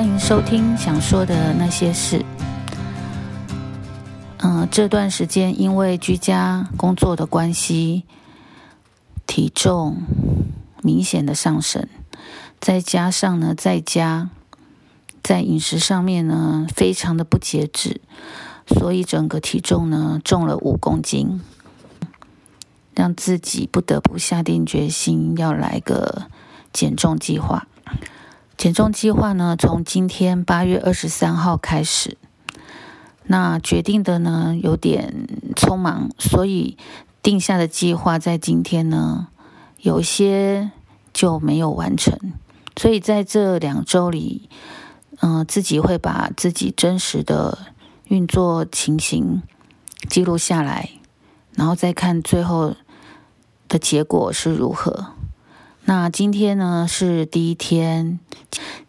[0.00, 2.24] 欢迎收听想说的那些事。
[4.38, 8.06] 嗯，这段时间因为居家工作的关系，
[9.26, 10.02] 体重
[10.80, 11.86] 明显的上升，
[12.58, 14.30] 再加上呢，在家
[15.22, 18.00] 在饮食上面呢，非常的不节制，
[18.66, 21.42] 所以整个体重呢重了五公斤，
[22.94, 26.22] 让自己不得不下定决心要来个
[26.72, 27.66] 减重计划。
[28.60, 32.18] 减重计划呢，从今天八月二十三号开始。
[33.24, 36.76] 那决定的呢有点匆忙，所以
[37.22, 39.28] 定下的计划在今天呢，
[39.78, 40.72] 有些
[41.14, 42.34] 就没有完成。
[42.76, 44.50] 所以在这两周里，
[45.20, 47.56] 嗯，自己会把自己真实的
[48.08, 49.42] 运作情形
[50.10, 50.90] 记录下来，
[51.54, 52.74] 然后再看最后
[53.70, 55.14] 的结果是如何。
[55.84, 58.20] 那今天呢是第一天，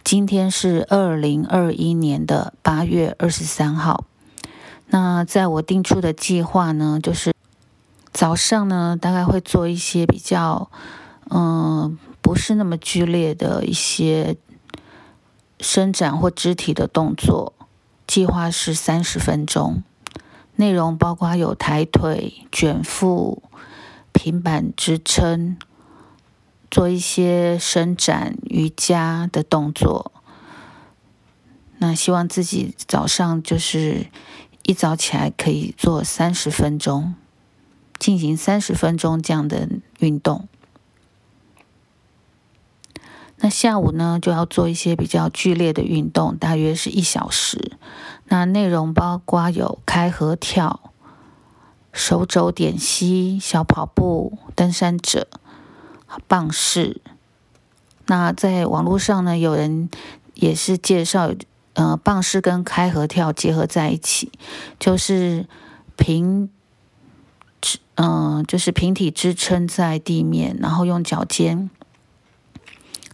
[0.04, 4.06] 今天是二零二一年的八月二十三号。
[4.88, 7.34] 那在我定出的计划呢，就是
[8.12, 10.70] 早上呢大概会做一些比较，
[11.30, 14.36] 嗯，不是那么剧烈的一些
[15.60, 17.54] 伸展或肢体的动作。
[18.06, 19.82] 计划是三十分钟，
[20.58, 23.42] 内容包括有抬腿、卷腹、
[24.12, 25.58] 平板支撑。
[26.72, 30.12] 做一些伸展、瑜伽的动作。
[31.80, 34.08] 那希望自己早上就是
[34.64, 37.16] 一早起来可以做三十分钟，
[38.00, 39.68] 进行三十分钟这样的
[40.00, 40.48] 运动。
[43.38, 47.78] 那下午呢，就要做一些比较剧烈的运动，大约是一小时。
[48.26, 50.92] 那内容包括有开合跳、
[51.92, 55.28] 手肘点膝、小跑步、登山者。
[56.28, 57.02] 棒式，
[58.08, 59.90] 那在网络上呢，有人
[60.34, 61.32] 也是介绍，
[61.74, 64.32] 呃，棒式跟开合跳结合在一起，
[64.78, 65.48] 就是
[65.96, 66.50] 平
[67.62, 71.70] 支，嗯，就是平体支撑在地面，然后用脚尖，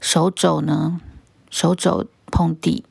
[0.02, 1.00] 手肘呢，
[1.50, 2.84] 手肘碰地，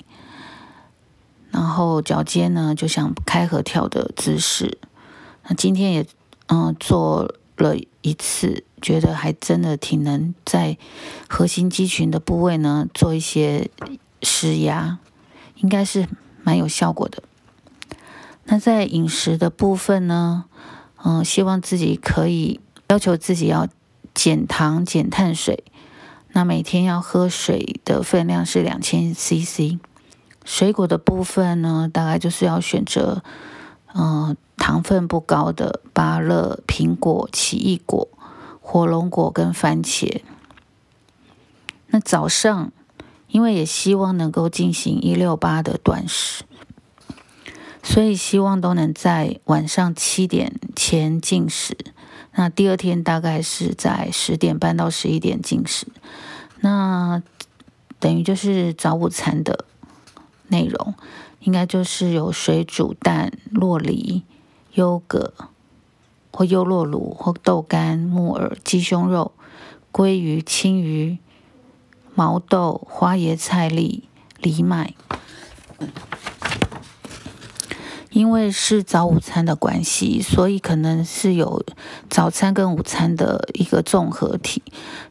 [1.51, 4.79] 然后脚尖呢，就像开合跳的姿势。
[5.49, 6.07] 那今天也，
[6.47, 8.63] 嗯，做了一次。
[8.83, 10.77] 觉得还真的挺能在
[11.29, 13.71] 核心肌群的部位呢做一些
[14.23, 14.99] 施压，
[15.57, 16.09] 应该是
[16.43, 17.23] 蛮有效果的。
[18.45, 20.45] 那在饮食的部分呢，
[21.05, 23.67] 嗯，希望自己可以要求自己要
[24.15, 25.65] 减糖、减碳水。
[26.33, 29.79] 那每天要喝水的分量是两千 CC。
[30.45, 33.25] 水果的部分呢，大概就是要选择
[33.95, 38.07] 嗯糖分不高的芭乐、苹果、奇异果。
[38.69, 40.23] 火龙果跟番茄。
[41.87, 42.73] 那早上，
[43.29, 46.43] 因为也希望能够进行一六八的断食，
[47.81, 51.79] 所以希望都能在晚上七点前进食。
[52.33, 55.87] 那第二天大概是在十点半到十一点进食。
[56.59, 57.23] 那
[58.01, 59.65] 等于就是早午餐的
[60.49, 60.95] 内容，
[61.39, 64.25] 应该就是有水煮蛋、洛梨、
[64.73, 65.33] 优格。
[66.37, 69.33] 或优酪乳，或豆干、木耳、鸡胸肉、
[69.91, 71.17] 鲑鱼、青鱼、
[72.15, 74.07] 毛豆、花椰菜粒、
[74.43, 74.93] 藜麦。
[78.11, 81.65] 因为是早午餐的关系，所以可能是有
[82.11, 84.63] 早餐跟午餐的一个综合体。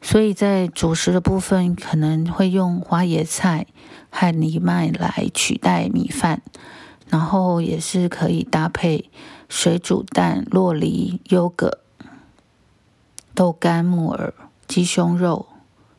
[0.04, 3.66] 所以在主食的部分，可能会用花椰菜
[4.12, 6.44] 和藜麦来取代米饭，
[7.10, 9.10] 然后也是可以搭配。
[9.48, 11.78] 水煮蛋、洛梨、优格、
[13.36, 14.34] 豆干、木耳、
[14.68, 15.46] 鸡胸肉、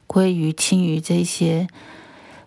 [0.08, 1.68] 鲑鱼、青鱼这些，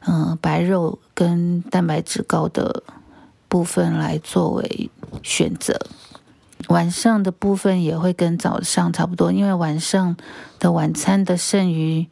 [0.02, 2.84] 嗯，白肉跟蛋白质高的
[3.48, 4.90] 部分来作为
[5.24, 5.80] 选择。
[6.68, 10.18] 晚上的部分也会跟早上差不多，因为晚上
[10.60, 12.06] 的晚餐的剩余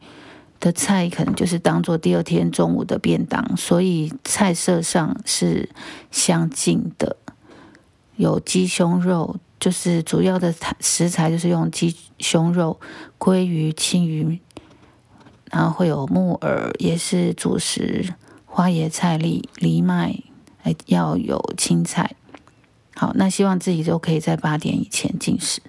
[0.60, 5.68] 的菜可能就是当做第二天中午的便当，所以菜色上是
[6.10, 7.16] 相近的。
[8.16, 12.80] 有鸡胸肉，就是主要的食材，就是用鸡胸肉、
[13.16, 14.40] 鲑鱼、青鱼，
[15.52, 18.12] 然后会有木耳，也是主食，
[18.44, 20.18] 花椰菜粒、藜麦，
[20.60, 22.16] 还要有青菜。
[22.96, 25.60] 好，那希望自己都可以在八点以前进食。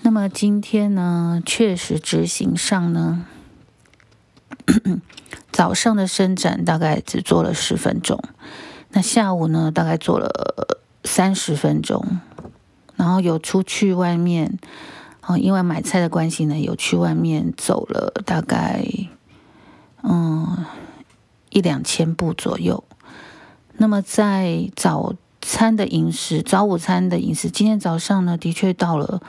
[0.00, 3.24] 那么今天呢，确实执行上呢，
[5.50, 8.22] 早上的伸展大概只做了十分钟，
[8.90, 10.30] 那下午呢，大概做了。
[11.04, 12.20] 三十分钟，
[12.94, 14.60] 然后有出去外面，
[15.26, 18.86] 哦，因为买菜的关系呢，有去外面走了大概，
[20.04, 20.64] 嗯，
[21.50, 22.84] 一两千步左右。
[23.78, 29.20] 那么在早餐的饮食，早午餐的饮食，今天早上呢，的确到了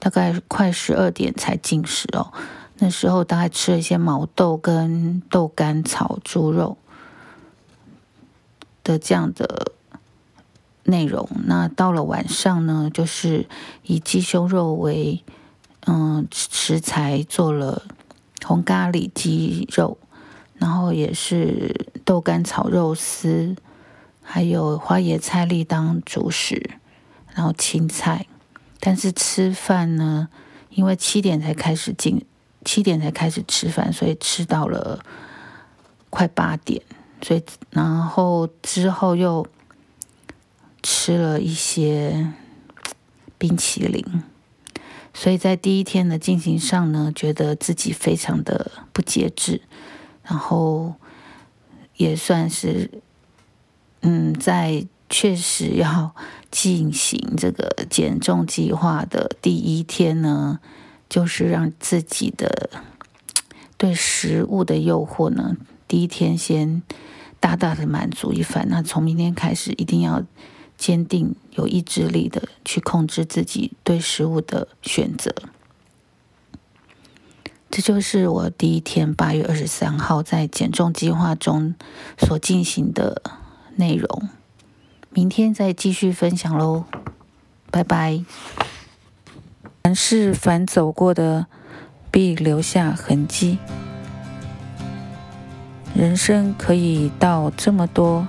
[0.00, 2.32] 大概快十二点才进食哦。
[2.82, 6.78] 那时候大概吃了一些毛豆跟豆干炒猪肉
[8.82, 9.72] 的这样的
[10.84, 11.28] 内容。
[11.44, 13.46] 那到了晚上呢，就是
[13.82, 15.22] 以鸡胸肉为
[15.86, 17.82] 嗯食材做了
[18.46, 19.98] 红咖喱鸡肉，
[20.54, 23.54] 然后也是豆干炒肉丝，
[24.22, 26.78] 还有花椰菜粒当主食，
[27.34, 28.26] 然后青菜。
[28.80, 30.30] 但是吃饭呢，
[30.70, 32.24] 因为七点才开始进。
[32.64, 35.02] 七点才开始吃饭，所以吃到了
[36.10, 36.82] 快八点，
[37.22, 39.46] 所以然后之后又
[40.82, 42.32] 吃了一些
[43.38, 44.04] 冰淇淋，
[45.14, 49.62] 所以在第一天的进行上呢，觉得自己非常的不节制，
[50.22, 50.94] 然后
[51.96, 53.02] 也算是
[54.02, 56.14] 嗯，在确实要
[56.50, 60.60] 进行这个减重计划的第一天呢。
[61.10, 62.70] 就是让自己的
[63.76, 66.82] 对食物的诱惑呢，第一天先
[67.40, 68.66] 大大的满足一番。
[68.70, 70.24] 那从明天开始，一定要
[70.78, 75.34] 坚定有意志力的去控制自己对食物的选择。
[77.70, 81.74] 这就是我第一天八月二十三号在减重计划中
[82.18, 83.22] 所进行的
[83.76, 84.28] 内容。
[85.10, 86.84] 明天再继续分享喽，
[87.70, 88.24] 拜拜。
[89.90, 91.46] 凡是凡走过的，
[92.12, 93.58] 必留下痕迹。
[95.96, 98.24] 人生可以到这么多。